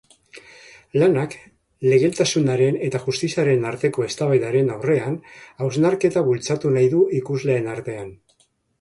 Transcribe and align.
Lanak 1.01 1.35
legaltasunaren 1.89 2.79
eta 2.89 3.03
justiziaren 3.05 3.69
arteko 3.75 4.07
eztabaidaren 4.09 4.75
aurrean 4.79 5.21
hausnarketa 5.67 6.27
bultzatu 6.33 6.77
nahi 6.77 6.95
du 6.99 7.07
ikusleen 7.23 7.75
artean. 7.79 8.15